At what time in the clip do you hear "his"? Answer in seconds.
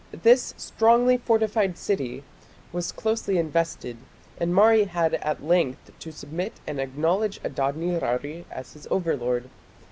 8.73-8.87